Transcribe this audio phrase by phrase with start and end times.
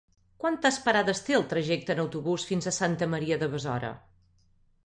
[0.43, 3.93] Quantes parades té el trajecte en autobús fins a Santa Maria de Besora?